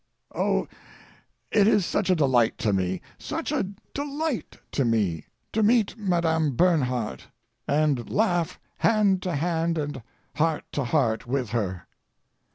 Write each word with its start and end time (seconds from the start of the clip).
Oh, 0.33 0.67
it 1.51 1.67
is 1.67 1.85
such 1.85 2.09
a 2.09 2.15
delight 2.15 2.57
to 2.57 2.73
me, 2.73 3.01
such 3.19 3.51
a 3.51 3.67
delight 3.93 4.57
to 4.71 4.83
me, 4.83 5.27
to 5.53 5.61
meet 5.61 5.95
Madame 5.95 6.55
Bernhardt, 6.55 7.27
and 7.67 8.09
laugh 8.09 8.59
hand 8.77 9.21
to 9.21 9.35
hand 9.35 9.77
and 9.77 10.01
heart 10.37 10.63
to 10.71 10.85
heart 10.85 11.27
with 11.27 11.51
her. 11.51 11.85